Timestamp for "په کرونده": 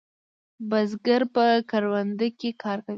1.35-2.27